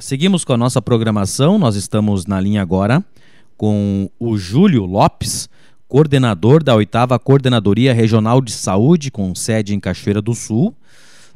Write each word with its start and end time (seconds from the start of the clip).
Seguimos 0.00 0.46
com 0.46 0.54
a 0.54 0.56
nossa 0.56 0.80
programação. 0.80 1.58
Nós 1.58 1.76
estamos 1.76 2.24
na 2.24 2.40
linha 2.40 2.62
agora 2.62 3.04
com 3.54 4.10
o 4.18 4.38
Júlio 4.38 4.86
Lopes, 4.86 5.46
coordenador 5.86 6.64
da 6.64 6.74
oitava 6.74 7.18
Coordenadoria 7.18 7.92
Regional 7.92 8.40
de 8.40 8.50
Saúde, 8.50 9.10
com 9.10 9.34
sede 9.34 9.74
em 9.74 9.78
Cachoeira 9.78 10.22
do 10.22 10.34
Sul, 10.34 10.74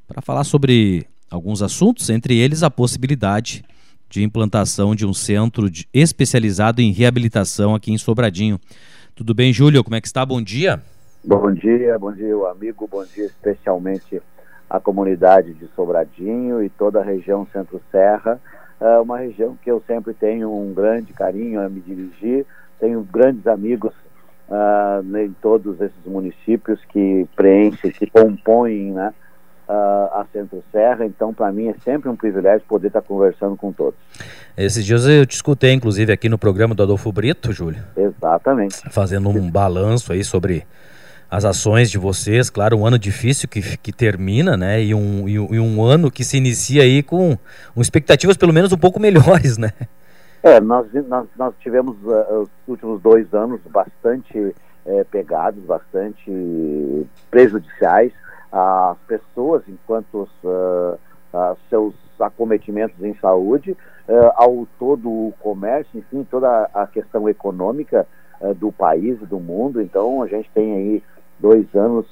para 0.09 0.23
falar 0.23 0.45
sobre 0.45 1.07
alguns 1.31 1.61
assuntos, 1.61 2.09
entre 2.09 2.39
eles 2.39 2.63
a 2.63 2.71
possibilidade 2.71 3.63
de 4.09 4.23
implantação 4.23 4.95
de 4.95 5.05
um 5.05 5.13
centro 5.13 5.69
de, 5.69 5.87
especializado 5.93 6.81
em 6.81 6.91
reabilitação 6.91 7.75
aqui 7.75 7.93
em 7.93 7.99
Sobradinho. 7.99 8.59
Tudo 9.15 9.35
bem, 9.35 9.53
Júlio? 9.53 9.85
Como 9.85 9.95
é 9.95 10.01
que 10.01 10.07
está? 10.07 10.25
Bom 10.25 10.41
dia. 10.41 10.83
Bom 11.23 11.53
dia, 11.53 11.99
bom 11.99 12.13
dia, 12.13 12.35
amigo. 12.51 12.89
Bom 12.91 13.05
dia 13.15 13.27
especialmente 13.27 14.23
à 14.71 14.81
comunidade 14.81 15.53
de 15.53 15.69
Sobradinho 15.77 16.63
e 16.63 16.71
toda 16.71 17.01
a 17.01 17.05
região 17.05 17.47
Centro-Serra. 17.53 18.41
É 18.81 18.99
uma 18.99 19.19
região 19.19 19.57
que 19.63 19.71
eu 19.71 19.83
sempre 19.87 20.13
tenho 20.15 20.53
um 20.53 20.75
grande 20.75 21.13
carinho 21.13 21.61
a 21.61 21.69
me 21.69 21.81
dirigir. 21.81 22.45
Tenho 22.79 23.03
grandes 23.03 23.47
amigos 23.47 23.93
uh, 24.49 25.17
em 25.17 25.35
todos 25.41 25.81
esses 25.81 26.05
municípios 26.07 26.81
que 26.91 27.27
preenchem, 27.35 27.91
que 27.91 28.07
compõem 28.07 28.93
né, 28.93 29.13
uh, 29.69 29.73
a 29.73 30.27
Centro-Serra. 30.33 31.07
Então, 31.07 31.33
para 31.33 31.51
mim, 31.53 31.69
é 31.69 31.75
sempre 31.85 32.09
um 32.09 32.17
privilégio 32.17 32.67
poder 32.69 32.89
estar 32.89 33.03
conversando 33.03 33.57
com 33.57 33.73
todos. 33.73 33.99
Esses 34.57 34.85
dias 34.85 35.07
eu 35.07 35.27
te 35.27 35.35
escutei, 35.35 35.73
inclusive, 35.73 36.13
aqui 36.13 36.29
no 36.29 36.39
programa 36.39 36.75
do 36.75 36.83
Adolfo 36.83 37.11
Brito, 37.13 37.53
Júlio. 37.53 37.83
Exatamente. 37.97 38.77
Fazendo 38.91 39.29
um 39.29 39.51
balanço 39.51 40.13
aí 40.13 40.23
sobre 40.23 40.65
as 41.35 41.45
ações 41.45 41.91
de 41.91 41.99
vocês, 41.99 42.49
claro, 42.49 42.79
um 42.79 42.87
ano 42.87 42.97
difícil 42.97 43.49
que, 43.49 43.77
que 43.79 43.93
termina, 43.93 44.57
né? 44.57 44.81
E 44.81 44.95
um, 44.95 45.29
e, 45.29 45.59
um 45.59 45.83
ano 45.83 46.09
que 46.09 46.23
se 46.23 46.37
inicia 46.37 46.83
aí 46.83 47.03
com, 47.03 47.37
com 47.75 47.81
expectativas 47.81 48.37
pelo 48.37 48.53
menos 48.53 48.73
um 48.73 48.79
pouco 48.79 49.01
melhores, 49.01 49.59
né? 49.59 49.73
É, 50.45 50.61
nós, 50.61 50.87
nós, 51.09 51.27
nós 51.37 51.55
tivemos 51.59 51.97
uh, 52.05 52.43
os 52.43 52.49
últimos 52.69 53.03
dois 53.03 53.35
anos 53.35 53.61
bastante 53.69 54.39
uh, 54.39 55.05
pegados, 55.11 55.61
bastante 55.65 56.31
prejudiciais 57.33 58.13
às 58.53 58.97
pessoas 59.09 59.63
enquanto 59.67 60.29
uh, 60.45 60.99
seus 61.69 61.95
acometimentos 62.21 63.03
em 63.03 63.13
saúde, 63.17 63.77
ao 64.37 64.69
todo 64.79 65.09
o 65.09 65.35
comércio, 65.41 65.99
enfim, 65.99 66.25
toda 66.31 66.71
a 66.73 66.87
questão 66.87 67.29
econômica 67.29 68.07
do 68.57 68.71
país 68.71 69.21
e 69.21 69.27
do 69.27 69.41
mundo. 69.41 69.83
Então 69.83 70.23
a 70.23 70.29
gente 70.29 70.49
tem 70.55 70.75
aí 70.75 71.03
dois 71.39 71.67
anos 71.75 72.07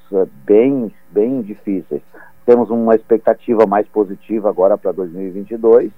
bem, 0.44 0.92
bem 1.10 1.42
difíceis. 1.42 2.02
Temos 2.44 2.70
uma 2.70 2.94
expectativa 2.94 3.66
mais 3.66 3.86
positiva 3.88 4.48
agora 4.48 4.76
para 4.76 4.92
2022 4.92 5.92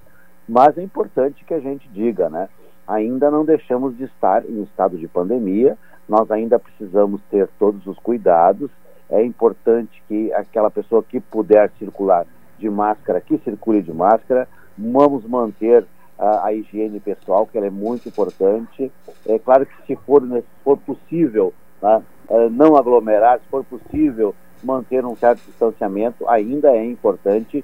mas 0.47 0.77
é 0.77 0.83
importante 0.83 1.43
que 1.43 1.53
a 1.53 1.59
gente 1.59 1.87
diga, 1.89 2.29
né? 2.29 2.47
Ainda 2.87 3.31
não 3.31 3.43
deixamos 3.43 3.97
de 3.97 4.03
estar 4.03 4.45
em 4.47 4.61
estado 4.61 4.97
de 4.97 5.07
pandemia, 5.07 5.75
nós 6.07 6.29
ainda 6.29 6.59
precisamos 6.59 7.19
ter 7.31 7.49
todos 7.59 7.85
os 7.87 7.97
cuidados. 7.97 8.69
É 9.09 9.23
importante 9.23 10.03
que 10.07 10.31
aquela 10.33 10.69
pessoa 10.69 11.03
que 11.03 11.19
puder 11.19 11.71
circular 11.79 12.27
de 12.59 12.69
máscara, 12.69 13.21
que 13.21 13.37
circule 13.39 13.81
de 13.81 13.91
máscara. 13.91 14.47
Vamos 14.77 15.25
manter 15.25 15.85
a, 16.17 16.47
a 16.47 16.53
higiene 16.53 16.99
pessoal, 16.99 17.47
que 17.47 17.57
ela 17.57 17.67
é 17.67 17.71
muito 17.71 18.07
importante. 18.07 18.91
É 19.27 19.39
claro 19.39 19.65
que 19.65 19.85
se 19.87 19.95
for, 19.95 20.21
se 20.21 20.43
for 20.63 20.77
possível 20.77 21.53
tá? 21.81 22.01
É, 22.29 22.49
não 22.49 22.75
aglomerar, 22.75 23.39
se 23.39 23.45
for 23.49 23.63
possível 23.63 24.33
manter 24.63 25.05
um 25.05 25.15
certo 25.15 25.41
distanciamento, 25.45 26.27
ainda 26.27 26.69
é 26.71 26.83
importante, 26.83 27.63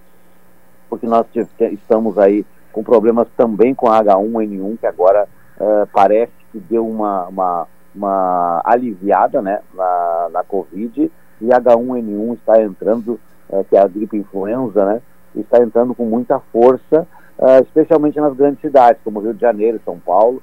porque 0.90 1.08
nós 1.08 1.26
estamos 1.59 2.18
aí 2.18 2.45
com 2.72 2.84
problemas 2.84 3.28
também 3.36 3.73
com 3.73 3.90
a 3.90 4.03
H1N1, 4.03 4.80
que 4.80 4.86
agora 4.86 5.28
uh, 5.59 5.88
parece 5.92 6.31
que 6.52 6.59
deu 6.59 6.88
uma, 6.88 7.28
uma, 7.28 7.68
uma 7.94 8.62
aliviada 8.64 9.42
né, 9.42 9.62
na, 9.73 10.30
na 10.31 10.44
Covid, 10.44 11.12
e 11.41 11.46
H1N1 11.46 12.34
está 12.36 12.62
entrando, 12.62 13.19
uh, 13.50 13.63
que 13.66 13.75
é 13.75 13.80
a 13.80 13.88
gripe 13.88 14.18
influenza, 14.18 14.86
né, 14.86 15.02
está 15.36 15.62
entrando 15.62 15.96
com 15.96 16.06
muita 16.06 16.40
força, 16.52 17.07
uh, 17.40 17.62
especialmente 17.63 18.19
nas 18.19 18.36
grandes 18.36 18.62
cidades, 18.62 19.02
como 19.03 19.19
Rio 19.19 19.34
de 19.34 19.41
Janeiro, 19.41 19.81
São 19.84 20.00
Paulo, 20.00 20.41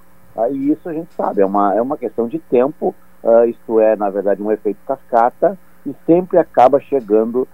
e 0.53 0.71
isso 0.71 0.89
a 0.89 0.93
gente 0.93 1.13
sabe, 1.15 1.41
é 1.41 1.47
uma, 1.47 1.75
é 1.75 1.83
uma 1.83 1.97
questão 1.97 2.29
de 2.29 2.39
tempo, 2.39 2.95
isto 3.49 3.81
é, 3.81 3.97
na 3.97 4.11
verdade, 4.11 4.43
um 4.43 4.53
efeito 4.53 4.79
cascata, 4.87 5.59
e 5.87 5.95
sempre 6.07 6.39
acaba 6.39 6.81
chegando 6.81 7.47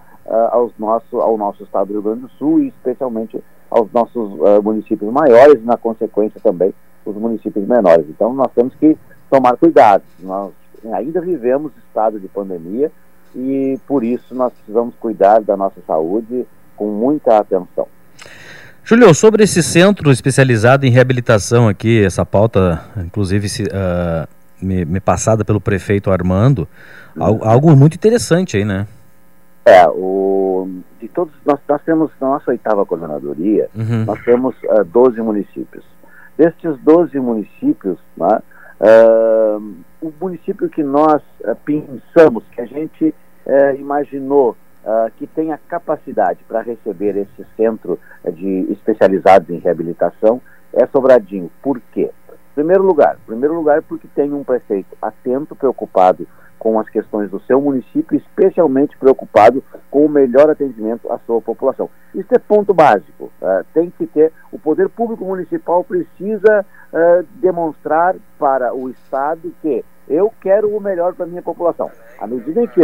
aos 0.51 0.71
nosso, 0.79 1.19
ao 1.19 1.37
nosso 1.37 1.63
estado 1.63 1.87
do 1.87 1.93
Rio 1.93 2.01
Grande 2.01 2.21
do 2.21 2.29
Sul, 2.29 2.59
e 2.59 2.67
especialmente 2.67 3.43
aos 3.69 3.91
nossos 3.91 4.31
uh, 4.33 4.61
municípios 4.63 5.11
maiores 5.11 5.61
e, 5.61 5.65
na 5.65 5.77
consequência, 5.77 6.39
também 6.41 6.73
os 7.05 7.15
municípios 7.15 7.67
menores. 7.67 8.05
Então, 8.09 8.33
nós 8.33 8.51
temos 8.55 8.73
que 8.75 8.97
tomar 9.29 9.57
cuidado. 9.57 10.03
Nós 10.19 10.51
ainda 10.93 11.21
vivemos 11.21 11.71
estado 11.87 12.19
de 12.19 12.27
pandemia 12.27 12.91
e, 13.35 13.79
por 13.87 14.03
isso, 14.03 14.33
nós 14.33 14.53
precisamos 14.53 14.95
cuidar 14.99 15.41
da 15.41 15.57
nossa 15.57 15.81
saúde 15.85 16.45
com 16.75 16.87
muita 16.87 17.37
atenção. 17.37 17.87
Julio, 18.83 19.13
sobre 19.15 19.43
esse 19.43 19.63
centro 19.63 20.11
especializado 20.11 20.85
em 20.85 20.91
reabilitação 20.91 21.67
aqui, 21.67 22.03
essa 22.03 22.23
pauta, 22.25 22.81
inclusive, 22.97 23.47
uh, 23.63 24.27
me, 24.61 24.85
me, 24.85 24.99
passada 24.99 25.43
pelo 25.43 25.59
prefeito 25.59 26.11
Armando, 26.11 26.67
algo, 27.19 27.43
algo 27.43 27.75
muito 27.75 27.95
interessante 27.95 28.57
aí, 28.57 28.65
né? 28.65 28.87
É, 29.65 29.87
o, 29.87 30.67
de 30.99 31.07
todos, 31.07 31.33
nós, 31.45 31.59
nós 31.67 31.81
temos, 31.83 32.11
na 32.21 32.29
nossa 32.29 32.51
oitava 32.51 32.85
coordenadoria, 32.85 33.69
uhum. 33.75 34.05
nós 34.05 34.23
temos 34.23 34.55
uh, 34.63 34.81
eh, 34.81 34.83
12 34.83 35.21
municípios. 35.21 35.83
Destes 36.37 36.77
12 36.79 37.17
municípios, 37.19 37.97
né, 38.17 38.39
uh, 38.79 39.73
o 40.01 40.13
município 40.19 40.69
que 40.69 40.83
nós 40.83 41.21
uh, 41.41 41.55
pensamos, 41.63 42.43
que 42.51 42.61
a 42.61 42.65
gente 42.65 43.13
uh, 43.45 43.75
imaginou 43.79 44.55
que 45.17 45.25
tem 45.25 45.51
a 45.51 45.57
capacidade 45.57 46.37
para 46.47 46.61
receber 46.61 47.17
esse 47.17 47.43
centro 47.57 47.99
de 48.33 48.71
especializados 48.71 49.49
em 49.49 49.57
reabilitação 49.57 50.39
é 50.71 50.85
Sobradinho. 50.85 51.49
Por 51.59 51.81
quê? 51.91 52.11
Primeiro 52.55 52.83
lugar, 52.83 53.17
primeiro 53.25 53.53
lugar 53.53 53.81
porque 53.81 54.07
tem 54.15 54.33
um 54.33 54.43
prefeito 54.43 54.97
atento, 55.01 55.55
preocupado 55.55 56.25
com 56.57 56.79
as 56.79 56.87
questões 56.87 57.29
do 57.29 57.39
seu 57.41 57.59
município, 57.59 58.17
especialmente 58.17 58.97
preocupado 58.97 59.61
com 59.91 60.05
o 60.05 60.09
melhor 60.09 60.49
atendimento 60.49 61.11
à 61.11 61.19
sua 61.19 61.41
população. 61.41 61.89
Isso 62.13 62.33
é 62.33 62.39
ponto 62.39 62.73
básico. 62.73 63.25
Uh, 63.41 63.65
tem 63.73 63.89
que 63.89 64.07
ter, 64.07 64.31
o 64.53 64.57
poder 64.57 64.87
público 64.87 65.25
municipal 65.25 65.83
precisa 65.83 66.65
uh, 66.93 67.27
demonstrar 67.41 68.15
para 68.39 68.73
o 68.73 68.89
Estado 68.89 69.53
que 69.61 69.83
eu 70.07 70.33
quero 70.39 70.69
o 70.69 70.79
melhor 70.79 71.13
para 71.13 71.25
a 71.25 71.27
minha 71.27 71.41
população. 71.41 71.91
À 72.17 72.25
medida 72.25 72.61
em 72.61 72.67
que 72.67 72.79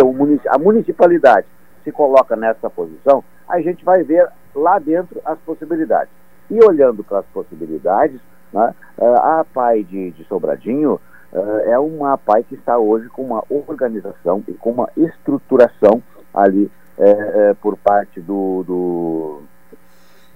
a 0.49 0.57
municipalidade 0.57 1.47
se 1.83 1.93
coloca 1.93 2.35
nessa 2.35 2.69
posição, 2.69 3.23
a 3.47 3.61
gente 3.61 3.85
vai 3.85 4.03
ver 4.03 4.27
lá 4.53 4.79
dentro 4.79 5.21
as 5.23 5.39
possibilidades. 5.39 6.13
E 6.49 6.59
olhando 6.61 7.03
para 7.03 7.19
as 7.19 7.25
possibilidades, 7.27 8.19
né, 8.53 8.73
uh, 8.97 9.16
a 9.16 9.45
PAI 9.53 9.84
de, 9.84 10.12
de 10.12 10.23
Sobradinho 10.25 11.00
uh, 11.31 11.59
é 11.66 11.78
uma 11.79 12.17
PAI 12.17 12.44
que 12.44 12.56
está 12.56 12.78
hoje 12.78 13.07
com 13.09 13.23
uma 13.23 13.44
organização 13.50 14.44
e 14.47 14.53
com 14.53 14.72
uma 14.72 14.89
estruturação 14.95 16.01
ali 16.34 16.72
é, 16.97 17.50
é, 17.50 17.53
por 17.56 17.75
parte 17.78 18.22
do, 18.22 18.63
do, 18.63 19.41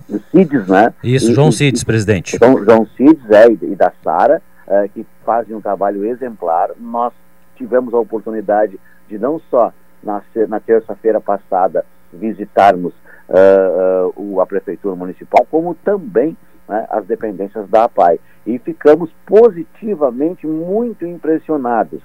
do 0.09 0.19
CIDES, 0.31 0.67
né? 0.67 0.93
Isso, 1.03 1.31
e, 1.31 1.33
João 1.35 1.51
CIDES, 1.51 1.81
e, 1.81 1.85
presidente. 1.85 2.37
João, 2.37 2.63
João 2.63 2.87
CIDES 2.97 3.29
é, 3.29 3.51
e 3.51 3.75
da 3.75 3.91
Sara, 4.03 4.41
é, 4.67 4.87
que 4.87 5.05
fazem 5.23 5.55
um 5.55 5.61
trabalho 5.61 6.05
exemplar. 6.05 6.71
Nós 6.79 7.13
tivemos 7.55 7.93
a 7.93 7.99
oportunidade 7.99 8.79
de 9.07 9.17
não 9.19 9.39
só 9.51 9.71
na, 10.03 10.21
na 10.47 10.59
terça-feira 10.59 11.21
passada 11.21 11.85
visitarmos 12.11 12.93
uh, 13.29 14.13
uh, 14.15 14.41
a 14.41 14.45
Prefeitura 14.45 14.95
Municipal, 14.95 15.45
como 15.49 15.75
também 15.75 16.35
né, 16.67 16.85
as 16.89 17.05
dependências 17.05 17.67
da 17.69 17.85
APAI. 17.85 18.19
E 18.45 18.59
ficamos 18.59 19.11
positivamente 19.25 20.45
muito 20.45 21.05
impressionados. 21.05 22.01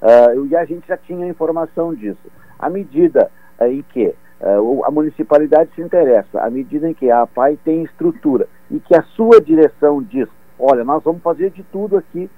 Uh, 0.00 0.46
e 0.46 0.56
a 0.56 0.64
gente 0.64 0.86
já 0.86 0.96
tinha 0.96 1.26
informação 1.26 1.94
disso. 1.94 2.30
À 2.58 2.70
medida 2.70 3.30
uh, 3.60 3.64
em 3.64 3.82
que 3.82 4.14
uh, 4.40 4.84
a 4.84 4.90
municipalidade 4.90 5.70
se 5.74 5.82
interessa, 5.82 6.40
à 6.40 6.48
medida 6.48 6.88
em 6.88 6.94
que 6.94 7.10
a 7.10 7.22
APAI 7.22 7.58
tem 7.64 7.82
estrutura 7.82 8.46
e 8.70 8.78
que 8.78 8.94
a 8.94 9.02
sua 9.02 9.40
direção 9.40 10.00
diz: 10.02 10.28
olha, 10.58 10.84
nós 10.84 11.02
vamos 11.02 11.22
fazer 11.22 11.50
de 11.50 11.62
tudo 11.64 11.96
aqui 11.96 12.30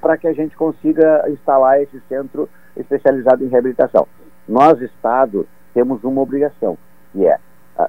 para 0.00 0.16
que 0.16 0.28
a 0.28 0.32
gente 0.32 0.56
consiga 0.56 1.28
instalar 1.28 1.82
esse 1.82 2.00
centro 2.08 2.48
especializado 2.76 3.44
em 3.44 3.48
reabilitação. 3.48 4.06
Nós, 4.48 4.80
Estado, 4.80 5.44
temos 5.74 6.04
uma 6.04 6.20
obrigação, 6.20 6.78
que 7.12 7.26
é 7.26 7.36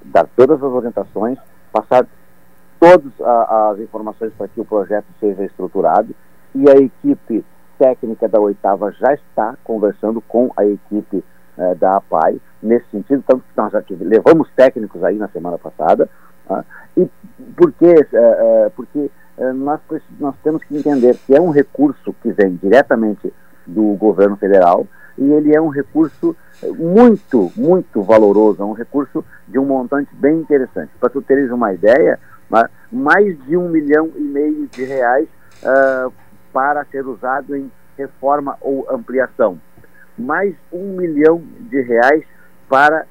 dar 0.05 0.27
todas 0.35 0.57
as 0.57 0.71
orientações, 0.71 1.37
passar 1.71 2.07
todas 2.79 3.11
as 3.21 3.79
informações 3.79 4.33
para 4.37 4.47
que 4.47 4.61
o 4.61 4.65
projeto 4.65 5.05
seja 5.19 5.43
estruturado 5.43 6.13
e 6.55 6.69
a 6.69 6.75
equipe 6.75 7.43
técnica 7.77 8.27
da 8.27 8.39
oitava 8.39 8.91
já 8.91 9.13
está 9.13 9.55
conversando 9.63 10.21
com 10.21 10.51
a 10.57 10.65
equipe 10.65 11.23
eh, 11.57 11.75
da 11.75 11.97
APAI 11.97 12.39
nesse 12.61 12.89
sentido, 12.89 13.23
tanto 13.27 13.43
que 13.43 13.57
nós 13.57 13.71
já 13.71 13.83
levamos 13.99 14.49
técnicos 14.55 15.03
aí 15.03 15.15
na 15.17 15.27
semana 15.27 15.57
passada 15.57 16.09
Tá? 16.47 16.63
E 16.95 17.07
por 17.55 17.71
quê? 17.73 17.93
porque 18.75 19.11
nós, 19.55 19.79
nós 20.19 20.35
temos 20.43 20.63
que 20.63 20.77
entender 20.77 21.17
que 21.25 21.35
é 21.35 21.41
um 21.41 21.49
recurso 21.49 22.15
que 22.23 22.31
vem 22.31 22.55
diretamente 22.55 23.31
do 23.65 23.93
governo 23.95 24.37
federal 24.37 24.87
e 25.17 25.31
ele 25.31 25.53
é 25.53 25.61
um 25.61 25.67
recurso 25.67 26.35
muito, 26.77 27.51
muito 27.55 28.01
valoroso, 28.01 28.61
é 28.61 28.65
um 28.65 28.73
recurso 28.73 29.23
de 29.47 29.59
um 29.59 29.65
montante 29.65 30.09
bem 30.15 30.39
interessante. 30.39 30.91
Para 30.99 31.09
tu 31.09 31.21
teres 31.21 31.51
uma 31.51 31.73
ideia, 31.73 32.19
mais 32.91 33.37
de 33.45 33.57
um 33.57 33.69
milhão 33.69 34.11
e 34.15 34.21
meio 34.21 34.67
de 34.67 34.83
reais 34.83 35.27
uh, 35.63 36.11
para 36.53 36.85
ser 36.85 37.05
usado 37.05 37.55
em 37.55 37.71
reforma 37.97 38.57
ou 38.61 38.87
ampliação. 38.89 39.59
Mais 40.17 40.55
um 40.71 40.95
milhão 40.97 41.43
de 41.69 41.81
reais 41.81 42.23
para 42.69 43.05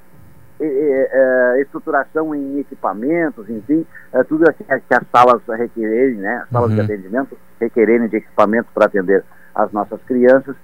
uh, 0.61 1.61
estruturação 1.61 2.35
em 2.35 2.59
equipamentos, 2.59 3.49
enfim, 3.49 3.87
uh, 4.13 4.25
tudo 4.25 4.53
que, 4.53 4.65
que, 4.65 4.95
as 4.95 5.05
salas 5.13 5.43
requererem, 5.49 6.17
né, 6.17 6.43
as 6.45 6.49
salas 6.51 6.71
uhum. 6.71 6.77
de 6.77 6.81
atendimento 6.81 7.39
requererem 7.61 8.09
de 8.09 8.17
equipamentos 8.17 8.71
para 8.73 8.87
atender 8.87 9.25
as 9.55 9.71
nossas 9.73 10.01
crianças, 10.03 10.57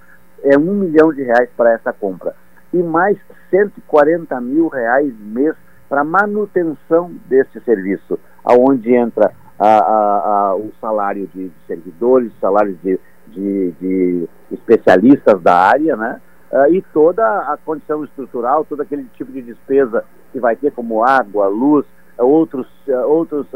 é 0.43 0.57
um 0.57 0.73
milhão 0.73 1.13
de 1.13 1.23
reais 1.23 1.49
para 1.55 1.71
essa 1.73 1.93
compra. 1.93 2.35
E 2.73 2.81
mais 2.81 3.17
140 3.49 4.39
mil 4.41 4.67
reais 4.67 5.13
mês 5.19 5.55
para 5.87 6.03
manutenção 6.03 7.11
desse 7.27 7.59
serviço, 7.61 8.19
aonde 8.43 8.93
entra 8.93 9.33
a, 9.57 9.77
a, 9.77 10.49
a, 10.49 10.55
o 10.55 10.71
salário 10.81 11.29
de, 11.33 11.51
servidores, 11.67 12.31
salários 12.41 12.77
de, 12.83 12.99
de, 13.27 13.71
de, 13.79 14.29
especialistas 14.51 15.41
da 15.41 15.55
área, 15.55 15.95
né? 15.95 16.21
Uh, 16.51 16.71
e 16.73 16.81
toda 16.93 17.23
a 17.23 17.57
condição 17.57 18.03
estrutural, 18.03 18.63
todo 18.65 18.81
aquele 18.81 19.05
tipo 19.15 19.31
de 19.31 19.41
despesa 19.41 20.05
que 20.31 20.39
vai 20.39 20.55
ter, 20.55 20.71
como 20.71 21.03
água, 21.03 21.47
luz, 21.47 21.85
uh, 22.19 22.25
outros, 22.25 22.67
uh, 22.87 23.07
outros 23.07 23.47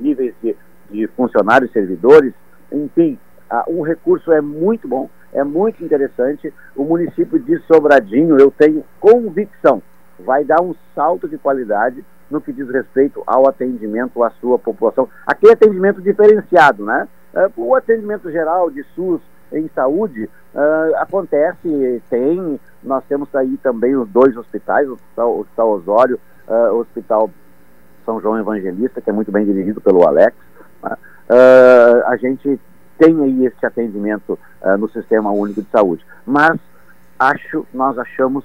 níveis 0.00 0.34
de, 0.42 0.56
de 0.90 1.06
funcionários, 1.08 1.72
servidores, 1.72 2.32
enfim, 2.72 3.18
o 3.68 3.82
recurso 3.82 4.32
é 4.32 4.40
muito 4.40 4.88
bom, 4.88 5.08
é 5.32 5.44
muito 5.44 5.84
interessante. 5.84 6.52
O 6.74 6.84
município 6.84 7.38
de 7.38 7.58
Sobradinho, 7.60 8.38
eu 8.38 8.50
tenho 8.50 8.84
convicção, 8.98 9.80
vai 10.18 10.44
dar 10.44 10.60
um 10.60 10.74
salto 10.94 11.28
de 11.28 11.38
qualidade 11.38 12.04
no 12.30 12.40
que 12.40 12.52
diz 12.52 12.68
respeito 12.68 13.22
ao 13.26 13.48
atendimento 13.48 14.22
à 14.22 14.30
sua 14.40 14.58
população. 14.58 15.08
Aquele 15.26 15.52
atendimento 15.52 16.00
diferenciado, 16.02 16.84
né? 16.84 17.08
Uh, 17.34 17.68
o 17.68 17.74
atendimento 17.74 18.30
geral 18.30 18.70
de 18.70 18.82
SUS 18.94 19.20
em 19.52 19.68
saúde 19.74 20.28
uh, 20.54 20.96
acontece, 20.96 22.02
tem, 22.10 22.60
nós 22.82 23.04
temos 23.04 23.32
aí 23.34 23.56
também 23.58 23.94
os 23.94 24.08
dois 24.08 24.36
hospitais, 24.36 24.88
o 24.88 24.94
Hospital, 24.94 25.40
hospital 25.40 25.70
Osório, 25.70 26.20
uh, 26.48 26.74
o 26.74 26.78
Hospital 26.80 27.30
São 28.04 28.20
João 28.20 28.38
Evangelista, 28.38 29.00
que 29.00 29.10
é 29.10 29.12
muito 29.12 29.30
bem 29.30 29.44
dirigido 29.44 29.80
pelo 29.80 30.06
Alex. 30.06 30.36
Né? 30.82 30.96
a 32.06 32.16
gente 32.16 32.60
tem 32.96 33.20
aí 33.22 33.46
esse 33.46 33.66
atendimento 33.66 34.38
no 34.78 34.88
Sistema 34.88 35.32
Único 35.32 35.60
de 35.60 35.68
Saúde. 35.70 36.06
Mas 36.24 36.56
acho, 37.18 37.66
nós 37.74 37.98
achamos 37.98 38.44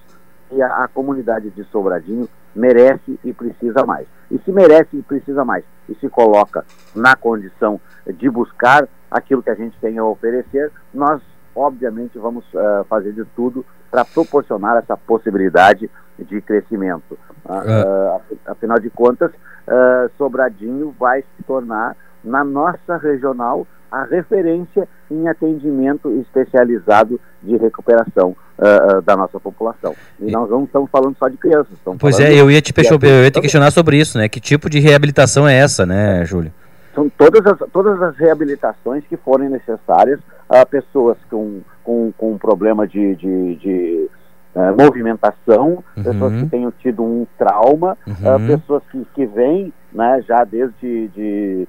que 0.50 0.62
a, 0.62 0.84
a 0.84 0.88
comunidade 0.88 1.52
de 1.52 1.64
Sobradinho 1.66 2.28
merece 2.56 3.20
e 3.24 3.34
precisa 3.34 3.86
mais. 3.86 4.08
E 4.30 4.38
se 4.40 4.52
merece 4.52 4.98
e 4.98 5.02
precisa 5.02 5.44
mais 5.44 5.64
e 5.90 5.96
se 5.96 6.10
coloca 6.10 6.66
na 6.96 7.16
condição 7.16 7.80
de 8.06 8.30
buscar 8.30 8.88
aquilo 9.10 9.44
que 9.44 9.50
a 9.50 9.56
gente 9.56 9.78
tem 9.80 9.98
a 9.98 10.06
oferecer, 10.06 10.72
nós 10.94 11.22
obviamente 11.56 12.18
vamos 12.18 12.46
uh, 12.54 12.84
fazer 12.86 13.12
de 13.12 13.26
tudo 13.36 13.66
para 13.90 14.06
proporcionar 14.06 14.78
essa 14.78 14.96
possibilidade 14.96 15.90
de 16.18 16.42
crescimento. 16.42 17.18
Uh, 17.46 18.22
afinal 18.46 18.80
de 18.80 18.90
contas, 18.90 19.32
uh, 19.32 20.10
Sobradinho 20.18 20.96
vai 20.98 21.22
se 21.22 21.44
tornar 21.44 21.96
na 22.24 22.44
nossa 22.44 22.98
regional 22.98 23.68
a 23.92 24.06
referência 24.06 24.88
em 25.10 25.28
atendimento 25.28 26.10
especializado 26.22 27.20
de 27.44 27.58
recuperação 27.58 28.30
uh, 28.58 28.98
uh, 28.98 29.02
da 29.02 29.18
nossa 29.18 29.40
população. 29.40 29.94
E 30.20 30.32
nós 30.32 30.50
não 30.50 30.64
estamos 30.64 30.90
falando 30.90 31.16
só 31.18 31.28
de 31.28 31.38
crianças. 31.38 31.74
Pois 32.00 32.20
é, 32.20 32.34
eu 32.34 32.50
ia 32.50 32.62
te, 32.62 32.74
eu 33.02 33.24
ia 33.24 33.32
te 33.32 33.42
questionar 33.42 33.72
sobre 33.72 33.98
isso, 33.98 34.18
né? 34.18 34.30
Que 34.30 34.40
tipo 34.40 34.70
de 34.70 34.80
reabilitação 34.80 35.48
é 35.48 35.58
essa, 35.58 35.86
né, 35.86 36.24
Júlio? 36.26 36.54
São 36.96 37.10
todas 37.10 37.46
as, 37.46 37.70
todas 37.72 38.02
as 38.02 38.16
reabilitações 38.18 39.04
que 39.08 39.18
forem 39.18 39.50
necessárias 39.50 40.20
a 40.50 40.66
pessoas 40.66 41.18
com, 41.30 41.62
com, 41.84 42.14
com 42.18 42.38
problema 42.38 42.88
de, 42.88 43.16
de, 43.16 43.56
de 43.56 44.10
uh, 44.56 44.82
movimentação, 44.82 45.84
uhum. 45.98 46.04
pessoas 46.04 46.34
que 46.42 46.46
tenham 46.48 46.72
tido 46.80 47.04
um 47.04 47.26
trauma, 47.38 47.98
uhum. 48.06 48.48
pessoas 48.48 48.84
que, 48.92 49.06
que 49.16 49.26
vêm 49.26 49.74
né, 49.94 50.24
já 50.28 50.44
desde 50.44 51.08
de, 51.10 51.68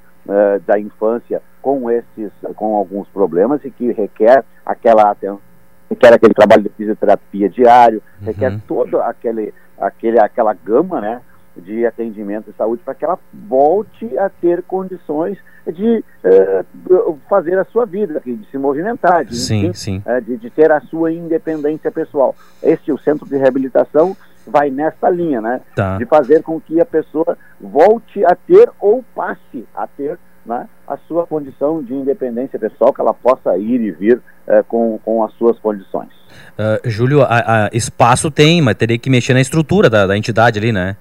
da 0.67 0.79
infância 0.79 1.43
com 1.61 1.91
esses, 1.91 2.31
com 2.57 2.77
alguns 2.77 3.09
problemas 3.09 3.65
e 3.65 3.71
que 3.71 3.93
requer 3.93 4.45
aquela 4.65 5.11
atenção, 5.11 5.41
requer 5.89 6.13
aquele 6.15 6.35
trabalho 6.35 6.63
de 6.63 6.69
fisioterapia 6.71 7.49
diário, 7.49 8.03
uhum. 8.21 8.27
requer 8.27 8.61
toda 8.67 9.05
aquele, 9.05 9.53
aquele, 9.79 10.19
aquela 10.19 10.55
gama, 10.55 11.01
né, 11.01 11.21
de 11.57 11.85
atendimento 11.85 12.51
de 12.51 12.57
saúde 12.57 12.83
para 12.85 12.95
que 12.95 13.05
ela 13.05 13.19
volte 13.33 14.19
a 14.19 14.29
ter 14.29 14.63
condições 14.63 15.39
de 15.67 16.05
uh, 16.25 17.19
fazer 17.29 17.59
a 17.59 17.65
sua 17.65 17.85
vida, 17.85 18.21
de 18.25 18.39
se 18.51 18.59
movimentar, 18.59 19.25
de, 19.25 19.37
sim, 19.37 19.67
enfim, 19.67 19.73
sim. 19.75 20.03
Uh, 20.07 20.21
de, 20.21 20.37
de, 20.39 20.51
ter 20.51 20.73
a 20.73 20.81
sua 20.81 21.13
independência 21.13 21.91
pessoal. 21.91 22.35
Este 22.63 22.91
o 22.91 22.99
centro 22.99 23.27
de 23.27 23.37
reabilitação 23.37 24.17
vai 24.47 24.71
nessa 24.71 25.09
linha, 25.09 25.41
né? 25.41 25.61
Tá. 25.75 25.99
De 25.99 26.07
fazer 26.07 26.43
com 26.43 26.61
que 26.61 26.81
a 26.81 26.85
pessoa 26.85 27.37
volte 27.61 28.25
a 28.25 28.35
ter 28.35 28.71
ou 28.81 29.05
passe 29.15 29.67
a 29.75 29.87
ter 29.87 30.19
né, 30.45 30.69
a 30.87 30.97
sua 31.09 31.27
condição 31.27 31.83
de 31.83 31.95
independência 31.95 32.59
pessoal, 32.59 32.93
que 32.93 33.01
ela 33.01 33.15
possa 33.15 33.57
ir 33.57 33.81
e 33.81 33.91
vir 33.91 34.17
uh, 34.17 34.65
com, 34.65 34.99
com 35.05 35.23
as 35.25 35.33
suas 35.35 35.59
condições. 35.59 36.11
Uh, 36.59 36.89
Júlio, 36.89 37.23
a, 37.23 37.67
a 37.67 37.71
espaço 37.73 38.31
tem, 38.31 38.61
mas 38.61 38.75
teria 38.75 38.99
que 38.99 39.09
mexer 39.09 39.35
na 39.35 39.41
estrutura 39.41 39.89
da, 39.89 40.07
da 40.07 40.17
entidade 40.17 40.59
ali, 40.59 40.73
né? 40.73 40.97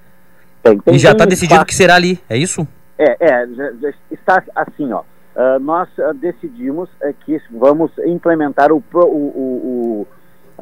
Tem, 0.62 0.78
tem, 0.80 0.96
e 0.96 1.00
já 1.00 1.12
está 1.12 1.26
decidido 1.26 1.66
que 1.66 1.74
será 1.74 1.96
ali, 1.96 2.20
é 2.30 2.38
isso? 2.38 2.68
É, 2.98 3.16
é 3.20 3.48
já, 3.48 3.72
já 3.82 3.94
está 4.12 4.44
assim, 4.56 4.92
ó. 4.94 5.02
Uh, 5.34 5.60
nós 5.60 5.88
decidimos 6.20 6.90
que 7.26 7.42
vamos 7.52 7.90
implementar 8.06 8.72
o, 8.72 8.82
pro, 8.82 9.08
o, 9.08 9.08
o, 9.08 10.02
o, 10.02 10.08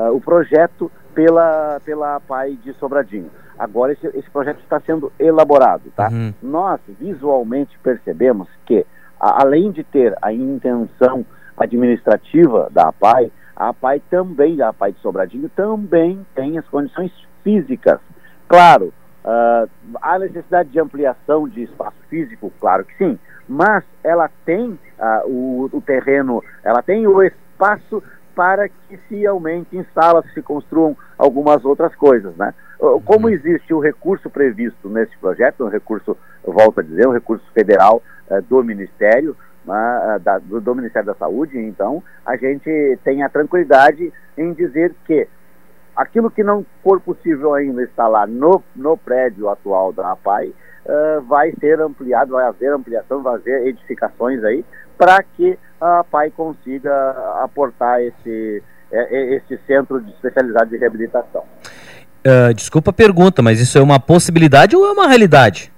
o 0.08 0.22
projeto 0.22 0.92
pela, 1.14 1.82
pela 1.84 2.20
PAI 2.22 2.56
de 2.64 2.74
Sobradinho. 2.74 3.30
Agora 3.58 3.92
esse, 3.92 4.08
esse 4.08 4.30
projeto 4.30 4.60
está 4.62 4.80
sendo 4.80 5.12
elaborado, 5.20 5.92
tá? 5.96 6.08
Uhum. 6.10 6.34
Nós 6.42 6.80
visualmente 6.88 7.78
percebemos 7.84 8.48
que, 8.66 8.86
a, 9.20 9.42
além 9.42 9.72
de 9.72 9.84
ter 9.84 10.16
a 10.22 10.32
intenção 10.32 11.26
administrativa 11.58 12.70
da 12.72 12.88
APAI, 12.88 13.32
a 13.54 13.70
APAI 13.70 14.02
também, 14.10 14.62
a 14.62 14.70
APAI 14.70 14.94
de 14.94 15.00
Sobradinho, 15.02 15.50
também 15.50 16.26
tem 16.34 16.58
as 16.58 16.66
condições 16.70 17.12
físicas. 17.44 18.00
Claro, 18.48 18.94
uh, 19.26 19.70
há 20.02 20.18
necessidade 20.18 20.70
de 20.70 20.80
ampliação 20.80 21.50
de 21.50 21.64
espaço 21.64 21.98
físico, 22.10 22.54
claro 22.62 22.86
que 22.86 22.96
sim, 22.98 23.20
mas 23.48 23.84
ela 24.02 24.30
tem 24.46 24.70
uh, 24.70 25.28
o, 25.28 25.70
o 25.74 25.82
terreno, 25.82 26.42
ela 26.64 26.82
tem 26.82 27.06
o 27.06 27.22
espaço 27.22 28.02
para 28.40 28.70
que 28.70 28.98
se 29.10 29.28
aumente 29.28 29.76
em 29.76 29.86
salas, 29.94 30.24
se 30.34 30.42
construam 30.42 30.96
algumas 31.18 31.66
outras 31.66 31.94
coisas, 31.94 32.34
né? 32.38 32.54
Como 33.04 33.28
uhum. 33.28 33.34
existe 33.34 33.74
o 33.74 33.82
recurso 33.82 34.30
previsto 34.30 34.88
nesse 34.88 35.18
projeto, 35.18 35.66
um 35.66 35.68
recurso, 35.68 36.16
volto 36.42 36.80
a 36.80 36.84
dizer, 36.84 37.06
um 37.06 37.12
recurso 37.12 37.44
federal 37.54 38.02
uh, 38.32 38.42
do 38.44 38.64
Ministério, 38.64 39.36
uh, 39.68 40.18
da, 40.22 40.40
do, 40.40 40.62
do, 40.62 40.74
Ministério 40.74 41.08
da 41.08 41.16
Saúde, 41.16 41.60
então 41.60 42.02
a 42.26 42.38
gente 42.38 42.98
tem 43.04 43.24
a 43.24 43.28
tranquilidade 43.28 44.10
em 44.38 44.54
dizer 44.54 44.96
que 45.04 45.28
aquilo 45.94 46.32
que 46.32 46.42
não 46.42 46.66
for 46.82 47.02
possível 47.02 47.54
ainda 47.54 47.84
instalar 47.84 48.26
no, 48.26 48.64
no 48.74 48.96
prédio 48.96 49.50
atual 49.50 49.92
da 49.92 50.14
APAI 50.14 50.54
uh, 50.90 51.22
vai 51.22 51.54
ser 51.60 51.80
ampliado, 51.80 52.32
vai 52.32 52.46
haver 52.46 52.74
ampliação, 52.74 53.22
vai 53.22 53.36
haver 53.36 53.68
edificações 53.68 54.44
aí, 54.44 54.66
para 54.98 55.22
que 55.24 55.58
a 55.80 56.00
APAI 56.00 56.32
consiga 56.32 56.92
aportar 57.44 58.02
esse, 58.02 58.64
esse 58.92 59.58
centro 59.66 60.02
de 60.02 60.12
especialidade 60.12 60.72
de 60.72 60.78
reabilitação. 60.78 61.44
Uh, 62.26 62.54
desculpa 62.54 62.90
a 62.90 62.94
pergunta, 62.94 63.42
mas 63.42 63.62
isso 63.62 63.78
é 63.78 63.82
uma 63.82 64.00
possibilidade 64.00 64.76
ou 64.76 64.86
é 64.86 64.92
uma 64.92 65.08
realidade? 65.08 65.72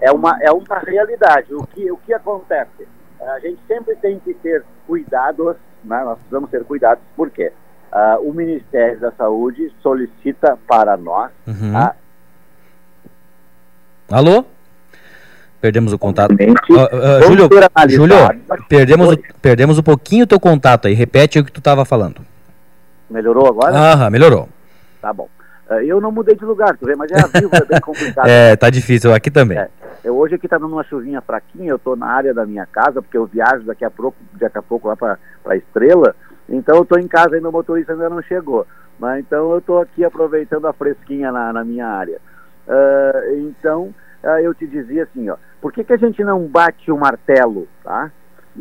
É 0.00 0.12
uma, 0.12 0.38
é 0.42 0.50
uma 0.50 0.78
realidade. 0.78 1.54
O 1.54 1.66
que, 1.66 1.90
o 1.90 1.96
que 1.96 2.12
acontece? 2.12 2.86
A 3.20 3.38
gente 3.40 3.60
sempre 3.66 3.94
tem 3.96 4.18
que 4.18 4.34
ter 4.34 4.64
cuidados, 4.86 5.56
né? 5.84 6.02
nós 6.04 6.18
precisamos 6.18 6.50
ter 6.50 6.64
cuidados, 6.64 7.02
por 7.16 7.30
quê? 7.30 7.52
Uh, 7.92 8.28
o 8.28 8.32
Ministério 8.32 9.00
da 9.00 9.10
Saúde 9.12 9.72
solicita 9.82 10.58
para 10.66 10.96
nós. 10.96 11.30
Uhum. 11.46 11.76
A... 11.76 11.94
Alô? 14.10 14.44
Perdemos 15.60 15.92
o 15.92 15.98
contato. 15.98 16.32
Uh, 16.32 16.34
uh, 16.34 17.22
Júlio, 17.22 17.48
Júlio 17.88 18.16
perdemos, 18.68 19.12
o, 19.12 19.18
perdemos 19.40 19.78
um 19.78 19.82
pouquinho 19.82 20.24
o 20.24 20.26
teu 20.26 20.40
contato 20.40 20.88
aí. 20.88 20.94
Repete 20.94 21.38
o 21.38 21.44
que 21.44 21.52
tu 21.52 21.58
estava 21.58 21.84
falando. 21.84 22.22
Melhorou 23.08 23.46
agora? 23.46 23.76
Aham, 23.76 24.10
melhorou. 24.10 24.48
Tá 25.00 25.12
bom. 25.12 25.28
Eh, 25.70 25.84
eu 25.84 26.00
não 26.00 26.10
mudei 26.10 26.34
de 26.34 26.44
lugar, 26.44 26.76
tu 26.76 26.86
vê, 26.86 26.96
mas 26.96 27.10
é 27.12 27.20
a 27.20 27.26
vivo, 27.26 27.50
é 27.54 27.64
bem 27.64 27.80
complicado. 27.80 28.26
é, 28.28 28.56
tá 28.56 28.70
difícil, 28.70 29.12
aqui 29.12 29.30
também. 29.30 29.58
É. 29.58 29.68
Eu, 30.02 30.16
hoje 30.16 30.34
aqui 30.34 30.46
está 30.46 30.58
dando 30.58 30.72
uma 30.72 30.84
chuvinha 30.84 31.20
fraquinha, 31.20 31.70
eu 31.70 31.76
estou 31.76 31.94
na 31.94 32.06
área 32.06 32.32
da 32.32 32.46
minha 32.46 32.66
casa, 32.66 33.02
porque 33.02 33.16
eu 33.16 33.26
viajo 33.26 33.64
daqui 33.64 33.84
a 33.84 33.90
pouco, 33.90 34.16
daqui 34.32 34.58
a 34.58 34.62
pouco 34.62 34.88
lá 34.88 34.96
para 34.96 35.18
a 35.46 35.56
Estrela, 35.56 36.14
então 36.48 36.76
eu 36.76 36.82
estou 36.82 36.98
em 36.98 37.06
casa 37.06 37.36
ainda, 37.36 37.48
o 37.48 37.52
motorista 37.52 37.92
ainda 37.92 38.08
não 38.08 38.22
chegou. 38.22 38.66
Mas 38.98 39.20
então 39.20 39.52
eu 39.52 39.58
estou 39.58 39.80
aqui 39.80 40.04
aproveitando 40.04 40.66
a 40.66 40.72
fresquinha 40.72 41.30
na, 41.30 41.52
na 41.52 41.64
minha 41.64 41.86
área. 41.86 42.20
Uh, 42.70 43.48
então 43.48 43.92
uh, 44.22 44.38
eu 44.40 44.54
te 44.54 44.64
dizia 44.64 45.02
assim, 45.02 45.28
ó, 45.28 45.36
por 45.60 45.72
que, 45.72 45.82
que 45.82 45.92
a 45.92 45.96
gente 45.96 46.22
não 46.22 46.46
bate 46.46 46.92
o 46.92 46.96
martelo, 46.96 47.66
tá? 47.82 48.12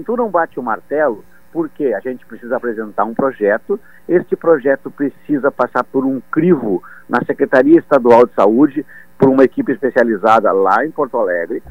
Tu 0.03 0.17
não 0.17 0.29
bate 0.29 0.59
o 0.59 0.63
martelo 0.63 1.23
porque 1.51 1.93
a 1.93 1.99
gente 1.99 2.25
precisa 2.25 2.57
apresentar 2.57 3.05
um 3.05 3.13
projeto, 3.13 3.79
este 4.07 4.35
projeto 4.35 4.89
precisa 4.89 5.51
passar 5.51 5.83
por 5.83 6.05
um 6.05 6.19
crivo 6.31 6.81
na 7.07 7.23
Secretaria 7.25 7.79
Estadual 7.79 8.25
de 8.25 8.33
Saúde, 8.33 8.85
por 9.17 9.29
uma 9.29 9.43
equipe 9.43 9.71
especializada 9.71 10.51
lá 10.51 10.85
em 10.85 10.91
Porto 10.91 11.17
Alegre. 11.17 11.61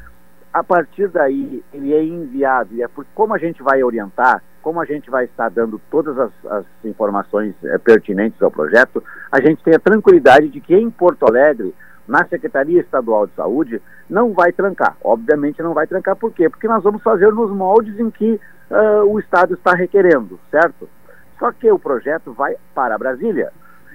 A 0.53 0.63
partir 0.63 1.07
daí, 1.09 1.63
ele 1.73 1.93
é 1.93 2.03
enviado, 2.03 2.73
e 2.73 2.81
é 2.81 2.87
por, 2.87 3.05
como 3.13 3.33
a 3.33 3.37
gente 3.37 3.61
vai 3.61 3.83
orientar, 3.83 4.41
como 4.61 4.79
a 4.81 4.85
gente 4.85 5.09
vai 5.09 5.25
estar 5.25 5.49
dando 5.49 5.79
todas 5.89 6.17
as, 6.17 6.31
as 6.45 6.65
informações 6.83 7.55
é, 7.63 7.77
pertinentes 7.77 8.41
ao 8.41 8.51
projeto, 8.51 9.03
a 9.31 9.39
gente 9.39 9.63
tem 9.63 9.75
a 9.75 9.79
tranquilidade 9.79 10.49
de 10.49 10.59
que 10.59 10.75
em 10.75 10.89
Porto 10.89 11.25
Alegre, 11.25 11.73
na 12.09 12.25
Secretaria 12.25 12.81
Estadual 12.81 13.27
de 13.27 13.33
Saúde, 13.35 13.81
não 14.09 14.33
vai 14.33 14.51
trancar. 14.51 14.97
Obviamente 15.03 15.61
não 15.61 15.73
vai 15.73 15.85
trancar, 15.85 16.15
por 16.15 16.33
quê? 16.33 16.49
Porque 16.49 16.67
nós 16.67 16.83
vamos 16.83 17.03
fazer 17.03 17.31
nos 17.31 17.51
moldes 17.51 17.97
em 17.99 18.09
que 18.09 18.39
uh, 18.71 19.05
o 19.05 19.19
Estado 19.19 19.53
está 19.53 19.73
requerendo, 19.73 20.39
certo? 20.49 20.89
Só 21.37 21.51
que 21.51 21.71
o 21.71 21.79
projeto 21.79 22.33
vai 22.33 22.55
para 22.73 22.97
Brasília. 22.97 23.51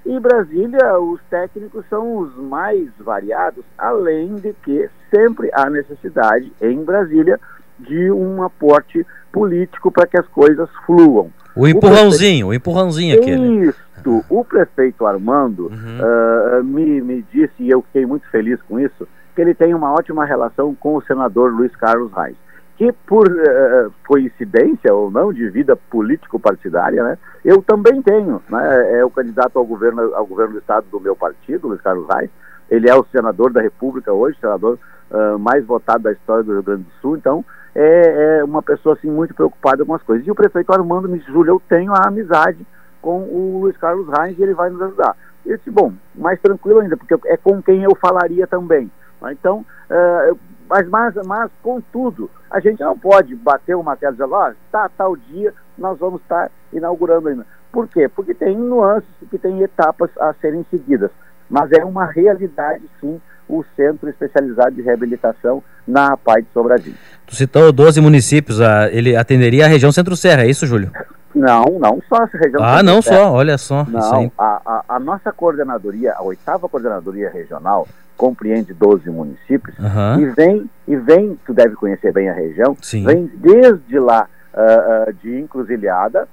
E 0.06 0.20
Brasília, 0.20 0.98
os 0.98 1.20
técnicos 1.28 1.84
são 1.90 2.18
os 2.18 2.36
mais 2.36 2.88
variados, 3.00 3.64
além 3.76 4.36
de 4.36 4.52
que 4.64 4.88
sempre 5.10 5.50
há 5.52 5.68
necessidade 5.68 6.52
em 6.60 6.84
Brasília 6.84 7.40
de 7.78 8.12
um 8.12 8.42
aporte 8.42 9.04
político 9.32 9.90
para 9.90 10.06
que 10.06 10.16
as 10.16 10.26
coisas 10.28 10.68
fluam. 10.86 11.30
O 11.56 11.66
empurrãozinho, 11.66 12.46
o, 12.46 12.50
o 12.50 12.54
empurrãozinho 12.54 13.18
aquele. 13.18 13.68
Isso. 13.68 13.83
O 14.28 14.44
prefeito 14.44 15.06
Armando 15.06 15.66
uhum. 15.66 16.60
uh, 16.60 16.64
me, 16.64 17.00
me 17.00 17.22
disse, 17.32 17.54
e 17.58 17.70
eu 17.70 17.82
fiquei 17.82 18.06
muito 18.06 18.28
feliz 18.30 18.60
com 18.62 18.78
isso, 18.78 19.06
que 19.34 19.40
ele 19.40 19.54
tem 19.54 19.74
uma 19.74 19.92
ótima 19.92 20.24
relação 20.24 20.74
com 20.74 20.96
o 20.96 21.02
senador 21.02 21.52
Luiz 21.52 21.74
Carlos 21.76 22.12
Reis 22.12 22.36
que 22.76 22.92
por 23.06 23.28
uh, 23.28 23.92
coincidência 24.06 24.92
ou 24.92 25.10
não 25.10 25.32
de 25.32 25.48
vida 25.48 25.76
político-partidária, 25.76 27.04
né, 27.04 27.18
eu 27.44 27.62
também 27.62 28.02
tenho, 28.02 28.42
né, 28.48 28.98
é 28.98 29.04
o 29.04 29.10
candidato 29.10 29.58
ao 29.58 29.64
governo, 29.64 30.12
ao 30.14 30.26
governo 30.26 30.54
do 30.54 30.58
estado 30.58 30.86
do 30.90 31.00
meu 31.00 31.14
partido, 31.14 31.68
Luiz 31.68 31.80
Carlos 31.80 32.06
Reis, 32.12 32.30
ele 32.68 32.90
é 32.90 32.94
o 32.96 33.06
senador 33.12 33.52
da 33.52 33.60
República 33.60 34.12
hoje, 34.12 34.38
senador 34.40 34.78
uh, 35.10 35.38
mais 35.38 35.64
votado 35.64 36.04
da 36.04 36.12
história 36.12 36.42
do 36.42 36.52
Rio 36.52 36.62
Grande 36.62 36.82
do 36.82 36.90
Sul, 37.00 37.16
então 37.16 37.44
é, 37.74 38.38
é, 38.38 38.44
uma 38.44 38.62
pessoa 38.62 38.94
assim 38.94 39.10
muito 39.10 39.34
preocupada 39.34 39.84
com 39.84 39.94
as 39.94 40.02
coisas. 40.02 40.26
E 40.26 40.30
o 40.30 40.34
prefeito 40.34 40.72
Armando 40.72 41.08
me 41.08 41.18
disse, 41.18 41.30
Júlio, 41.30 41.54
eu 41.54 41.62
tenho 41.68 41.92
a 41.92 42.06
amizade 42.06 42.64
com 43.04 43.20
o 43.20 43.60
Luiz 43.60 43.76
Carlos 43.76 44.08
Reis 44.08 44.38
e 44.38 44.42
ele 44.42 44.54
vai 44.54 44.70
nos 44.70 44.80
ajudar. 44.80 45.14
Eu 45.44 45.58
disse, 45.58 45.70
bom, 45.70 45.92
mais 46.14 46.40
tranquilo 46.40 46.80
ainda, 46.80 46.96
porque 46.96 47.14
é 47.26 47.36
com 47.36 47.62
quem 47.62 47.82
eu 47.82 47.94
falaria 47.94 48.46
também. 48.46 48.90
Então, 49.30 49.64
uh, 49.90 50.38
mas, 50.66 50.88
mas, 50.88 51.14
mas, 51.26 51.50
contudo, 51.62 52.30
a 52.50 52.60
gente 52.60 52.80
não 52.80 52.98
pode 52.98 53.34
bater 53.36 53.74
o 53.74 53.82
martelo 53.82 54.14
e 54.14 54.16
dizer, 54.16 54.34
oh, 54.34 54.52
tá 54.72 54.90
tal 54.96 55.14
dia, 55.16 55.52
nós 55.76 55.98
vamos 55.98 56.22
estar 56.22 56.50
inaugurando 56.72 57.28
ainda. 57.28 57.46
Por 57.70 57.86
quê? 57.88 58.08
Porque 58.08 58.32
tem 58.32 58.56
nuances, 58.56 59.08
que 59.30 59.36
tem 59.36 59.60
etapas 59.60 60.10
a 60.18 60.32
serem 60.40 60.64
seguidas. 60.70 61.10
Mas 61.50 61.70
é 61.72 61.84
uma 61.84 62.06
realidade, 62.06 62.84
sim, 63.00 63.20
o 63.46 63.62
Centro 63.76 64.08
Especializado 64.08 64.74
de 64.76 64.80
Reabilitação 64.80 65.62
na 65.86 66.16
PAI 66.16 66.40
de 66.40 66.48
Sobradinho. 66.54 66.96
Tu 67.26 67.36
citou 67.36 67.70
12 67.70 68.00
municípios, 68.00 68.58
ele 68.90 69.14
atenderia 69.14 69.66
a 69.66 69.68
região 69.68 69.92
Centro-Serra, 69.92 70.44
é 70.44 70.48
isso, 70.48 70.66
Júlio? 70.66 70.90
Não, 71.34 71.64
não 71.80 72.00
só 72.08 72.22
essa 72.22 72.38
região. 72.38 72.62
Ah, 72.62 72.82
não 72.82 73.02
só, 73.02 73.32
olha 73.32 73.58
só. 73.58 73.84
Não, 73.84 74.30
a, 74.38 74.60
a, 74.64 74.84
a, 74.96 75.00
nossa 75.00 75.32
coordenadoria, 75.32 76.14
a 76.14 76.22
oitava 76.22 76.68
coordenadoria 76.68 77.28
regional, 77.28 77.88
compreende 78.16 78.72
12 78.72 79.10
municípios 79.10 79.76
uhum. 79.78 80.20
e 80.20 80.26
vem, 80.26 80.70
e 80.86 80.96
vem, 80.96 81.38
tu 81.44 81.52
deve 81.52 81.74
conhecer 81.74 82.12
bem 82.12 82.28
a 82.28 82.32
região, 82.32 82.76
Sim. 82.80 83.04
vem 83.04 83.26
desde 83.34 83.98
lá 83.98 84.28
uh, 84.54 85.10
uh, 85.10 85.12
de 85.14 85.40
Encruzilhada, 85.40 86.28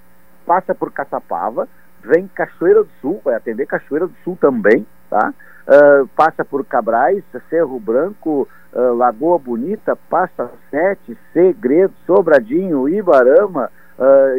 passa 0.45 0.75
por 0.75 0.91
Caçapava, 0.91 1.67
vem 2.03 2.27
Cachoeira 2.27 2.83
do 2.83 2.89
Sul, 3.01 3.21
vai 3.25 3.35
atender 3.35 3.65
Cachoeira 3.65 4.07
do 4.07 4.13
Sul 4.23 4.37
também, 4.39 4.85
tá? 5.09 5.33
Uh, 5.67 6.07
passa 6.15 6.45
por 6.45 6.63
Cabrais, 6.65 7.23
Cerro 7.49 7.79
Branco, 7.79 8.47
Lagoa 8.73 9.37
Bonita, 9.37 9.97
Passa 10.09 10.49
Sete, 10.69 11.17
Segredo, 11.33 11.93
Sobradinho, 12.07 12.87
Ibarama, 12.87 13.69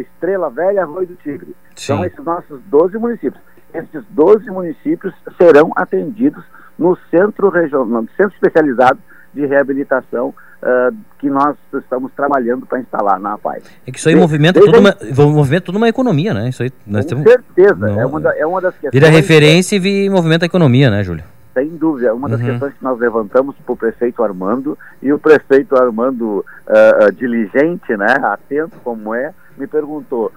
Estrela 0.00 0.50
Velha, 0.50 0.82
Arroio 0.82 1.06
do 1.06 1.16
Tigre. 1.16 1.54
Sim. 1.74 1.94
São 1.94 2.04
esses 2.04 2.24
nossos 2.24 2.60
12 2.66 2.98
municípios. 2.98 3.42
Esses 3.72 4.04
12 4.10 4.50
municípios 4.50 5.14
serão 5.38 5.72
atendidos 5.76 6.44
no 6.78 6.96
centro 7.10 7.48
regional, 7.48 8.04
centro 8.16 8.34
especializado 8.34 8.98
de 9.32 9.46
reabilitação 9.46 10.28
uh, 10.62 10.94
que 11.18 11.30
nós 11.30 11.56
estamos 11.72 12.12
trabalhando 12.12 12.66
para 12.66 12.80
instalar 12.80 13.18
na 13.18 13.34
APAI. 13.34 13.62
É 13.86 13.90
que 13.90 13.98
isso 13.98 14.08
aí 14.08 14.14
movimenta 14.14 14.60
toda, 14.60 14.78
uma, 14.78 14.96
movimenta 15.30 15.66
toda 15.66 15.78
uma 15.78 15.88
economia, 15.88 16.34
né? 16.34 16.48
Isso 16.48 16.62
aí, 16.62 16.70
nós 16.86 17.04
com 17.04 17.08
temos... 17.10 17.24
certeza, 17.24 17.90
é, 17.90 18.04
uma 18.04 18.20
da, 18.20 18.36
é 18.36 18.46
uma 18.46 18.60
das 18.60 18.74
questões... 18.74 18.92
Vira 18.92 19.08
referência 19.08 19.76
e 19.76 20.10
movimenta 20.10 20.44
a 20.44 20.46
economia, 20.46 20.90
né, 20.90 21.02
Júlio? 21.02 21.24
Sem 21.54 21.76
dúvida, 21.76 22.08
é 22.08 22.12
uma 22.12 22.28
das 22.28 22.40
uhum. 22.40 22.46
questões 22.46 22.74
que 22.74 22.84
nós 22.84 22.98
levantamos 22.98 23.54
para 23.56 23.72
o 23.72 23.76
prefeito 23.76 24.22
Armando, 24.22 24.78
e 25.02 25.12
o 25.12 25.18
prefeito 25.18 25.76
Armando, 25.76 26.38
uh, 26.38 27.08
uh, 27.08 27.12
diligente, 27.12 27.94
né, 27.96 28.16
atento 28.22 28.78
como 28.82 29.14
é, 29.14 29.34
me 29.58 29.66
perguntou, 29.66 30.32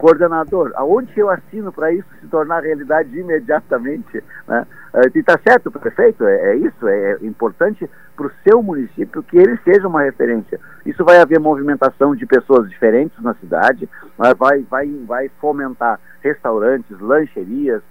coordenador, 0.00 0.72
aonde 0.76 1.12
eu 1.18 1.28
assino 1.28 1.70
para 1.70 1.92
isso 1.92 2.08
se 2.20 2.26
tornar 2.26 2.62
realidade 2.62 3.16
imediatamente? 3.18 4.24
Né? 4.48 4.66
Eh, 4.94 5.10
e 5.14 5.18
está 5.18 5.38
certo, 5.46 5.70
prefeito, 5.70 6.24
é, 6.24 6.52
é 6.52 6.56
isso, 6.56 6.88
é, 6.88 7.12
é 7.12 7.16
importante 7.20 7.88
para 8.16 8.26
o 8.26 8.32
seu 8.42 8.62
município 8.62 9.22
que 9.22 9.36
ele 9.36 9.58
seja 9.62 9.86
uma 9.86 10.02
referência. 10.02 10.58
Isso 10.86 11.04
vai 11.04 11.20
haver 11.20 11.38
movimentação 11.38 12.16
de 12.16 12.24
pessoas 12.24 12.70
diferentes 12.70 13.22
na 13.22 13.34
cidade, 13.34 13.86
vai, 14.16 14.62
vai, 14.62 14.88
vai 15.06 15.30
fomentar 15.38 16.00
restaurantes, 16.22 16.98
lancherias, 16.98 17.82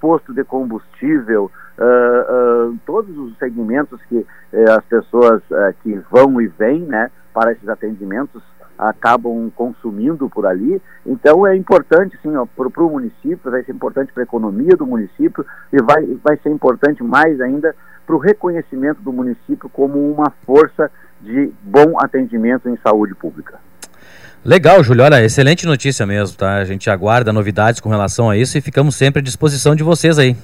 posto 0.00 0.34
de 0.34 0.42
combustível, 0.44 1.50
uh, 1.80 2.70
uh, 2.70 2.78
todos 2.86 3.16
os 3.16 3.36
segmentos 3.38 4.00
que 4.08 4.26
as 4.68 4.84
pessoas 4.84 5.42
que 5.82 5.94
vão 6.10 6.40
e 6.40 6.48
vêm 6.48 6.80
né, 6.80 7.10
para 7.32 7.52
esses 7.52 7.68
atendimentos 7.68 8.42
acabam 8.76 9.50
consumindo 9.54 10.28
por 10.28 10.46
ali. 10.46 10.80
Então 11.06 11.46
é 11.46 11.54
importante, 11.54 12.18
sim, 12.22 12.32
para 12.56 12.82
o 12.82 12.90
município, 12.90 13.50
vai 13.50 13.62
ser 13.62 13.72
importante 13.72 14.12
para 14.12 14.22
a 14.22 14.24
economia 14.24 14.76
do 14.76 14.86
município 14.86 15.44
e 15.72 15.80
vai, 15.82 16.04
vai 16.24 16.36
ser 16.38 16.50
importante 16.50 17.02
mais 17.02 17.40
ainda 17.40 17.74
para 18.06 18.16
o 18.16 18.18
reconhecimento 18.18 19.00
do 19.02 19.12
município 19.12 19.68
como 19.68 20.10
uma 20.10 20.32
força 20.44 20.90
de 21.20 21.52
bom 21.62 21.98
atendimento 22.00 22.68
em 22.68 22.76
saúde 22.78 23.14
pública. 23.14 23.58
Legal, 24.44 24.82
Júlio. 24.82 25.04
Olha, 25.04 25.22
excelente 25.22 25.66
notícia 25.66 26.06
mesmo, 26.06 26.36
tá? 26.36 26.56
A 26.56 26.64
gente 26.64 26.88
aguarda 26.88 27.32
novidades 27.32 27.78
com 27.78 27.90
relação 27.90 28.30
a 28.30 28.36
isso 28.36 28.56
e 28.56 28.60
ficamos 28.60 28.96
sempre 28.96 29.20
à 29.20 29.22
disposição 29.22 29.76
de 29.76 29.82
vocês 29.82 30.18
aí. 30.18 30.34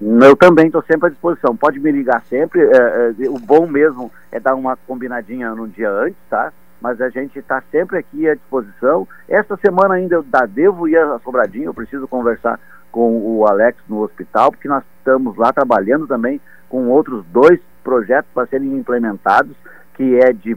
Eu 0.00 0.34
também 0.36 0.66
estou 0.66 0.82
sempre 0.82 1.08
à 1.08 1.10
disposição. 1.10 1.56
Pode 1.56 1.78
me 1.78 1.92
ligar 1.92 2.22
sempre. 2.22 2.60
É, 2.62 3.12
é, 3.18 3.28
o 3.28 3.38
bom 3.38 3.66
mesmo 3.66 4.10
é 4.32 4.40
dar 4.40 4.54
uma 4.54 4.76
combinadinha 4.76 5.54
no 5.54 5.68
dia 5.68 5.90
antes, 5.90 6.18
tá? 6.28 6.52
mas 6.80 7.00
a 7.00 7.10
gente 7.10 7.38
está 7.38 7.62
sempre 7.70 7.98
aqui 7.98 8.28
à 8.28 8.34
disposição. 8.34 9.06
Esta 9.28 9.56
semana 9.58 9.94
ainda 9.94 10.14
eu 10.16 10.22
da, 10.22 10.46
devo 10.46 10.88
ir 10.88 10.96
a 10.96 11.18
Sobradinho, 11.18 11.66
eu 11.66 11.74
preciso 11.74 12.08
conversar 12.08 12.58
com 12.90 13.20
o 13.20 13.46
Alex 13.46 13.78
no 13.88 14.00
hospital, 14.00 14.50
porque 14.50 14.66
nós 14.66 14.82
estamos 14.98 15.36
lá 15.36 15.52
trabalhando 15.52 16.06
também 16.06 16.40
com 16.68 16.88
outros 16.88 17.24
dois 17.26 17.60
projetos 17.84 18.30
para 18.32 18.46
serem 18.46 18.76
implementados, 18.76 19.54
que 19.94 20.18
é 20.18 20.32
de 20.32 20.56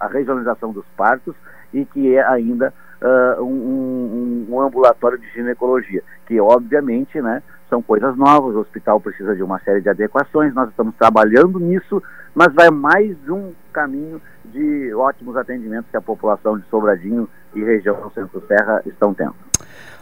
a 0.00 0.06
regionalização 0.08 0.72
dos 0.72 0.84
partos 0.96 1.34
e 1.72 1.84
que 1.84 2.14
é 2.16 2.24
ainda 2.26 2.72
uh, 3.00 3.42
um, 3.42 4.46
um, 4.48 4.54
um, 4.54 4.60
ambulatório 4.60 5.18
de 5.18 5.28
ginecologia, 5.30 6.02
que 6.26 6.40
obviamente 6.40 7.20
né, 7.20 7.42
são 7.74 7.82
coisas 7.82 8.16
novas, 8.16 8.54
o 8.54 8.60
hospital 8.60 9.00
precisa 9.00 9.34
de 9.34 9.42
uma 9.42 9.58
série 9.58 9.80
de 9.80 9.88
adequações, 9.88 10.54
nós 10.54 10.68
estamos 10.70 10.94
trabalhando 10.96 11.58
nisso, 11.58 12.00
mas 12.32 12.54
vai 12.54 12.70
mais 12.70 13.16
um 13.28 13.50
caminho 13.72 14.22
de 14.44 14.94
ótimos 14.94 15.36
atendimentos 15.36 15.90
que 15.90 15.96
a 15.96 16.00
população 16.00 16.56
de 16.56 16.64
Sobradinho 16.70 17.28
e 17.52 17.64
região 17.64 17.96
Centro-Serra 18.14 18.80
estão 18.86 19.12
tendo. 19.12 19.34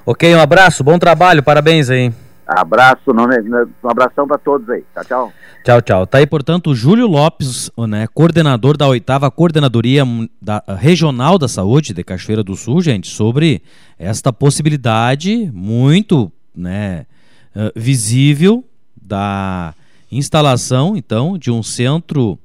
Ok, 0.04 0.34
um 0.34 0.40
abraço, 0.40 0.84
bom 0.84 0.98
trabalho, 0.98 1.42
parabéns 1.42 1.88
aí. 1.88 2.12
Abraço, 2.46 3.10
um 3.10 3.88
abração 3.88 4.26
para 4.26 4.36
todos 4.36 4.68
aí. 4.68 4.84
Tchau, 4.92 5.04
tchau. 5.04 5.32
Tchau, 5.64 5.80
tchau. 5.80 6.06
Tá 6.06 6.18
aí, 6.18 6.26
portanto, 6.26 6.70
o 6.70 6.74
Júlio 6.74 7.06
Lopes, 7.06 7.70
né, 7.88 8.06
coordenador 8.12 8.76
da 8.76 8.86
oitava 8.86 9.30
Coordenadoria 9.30 10.02
da, 10.42 10.62
Regional 10.76 11.38
da 11.38 11.48
Saúde 11.48 11.94
de 11.94 12.04
Cachoeira 12.04 12.42
do 12.42 12.54
Sul, 12.54 12.82
gente, 12.82 13.08
sobre 13.08 13.62
esta 13.98 14.30
possibilidade 14.30 15.50
muito 15.54 16.30
né, 16.54 17.06
uh, 17.54 17.72
visível 17.74 18.64
da 19.00 19.74
instalação, 20.10 20.96
então, 20.96 21.38
de 21.38 21.50
um 21.50 21.62
centro 21.62 22.38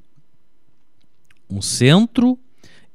um 1.50 1.62
centro 1.62 2.38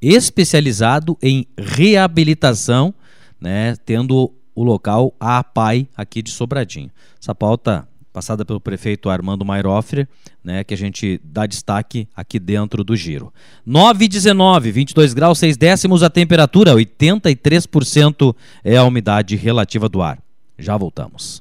especializado 0.00 1.16
em 1.23 1.47
reabilitação, 1.57 2.92
né, 3.40 3.76
tendo 3.87 4.33
o 4.54 4.62
local 4.62 5.14
a 5.19 5.38
APAI 5.38 5.88
aqui 5.97 6.21
de 6.21 6.31
Sobradinho. 6.31 6.90
Essa 7.21 7.35
pauta 7.35 7.88
passada 8.12 8.45
pelo 8.45 8.61
prefeito 8.61 9.09
Armando 9.09 9.45
Mairoffre, 9.45 10.07
né, 10.45 10.62
que 10.62 10.75
a 10.75 10.76
gente 10.76 11.19
dá 11.25 11.47
destaque 11.47 12.07
aqui 12.14 12.38
dentro 12.38 12.85
do 12.85 12.95
giro. 12.95 13.33
9 13.64 14.04
e 14.04 14.09
19, 14.09 14.71
22 14.71 15.14
graus 15.14 15.38
6 15.38 15.57
décimos 15.57 16.02
a 16.02 16.11
temperatura, 16.11 16.75
83% 16.75 18.35
é 18.62 18.76
a 18.76 18.85
umidade 18.85 19.35
relativa 19.37 19.88
do 19.88 20.02
ar. 20.02 20.19
Já 20.59 20.76
voltamos. 20.76 21.40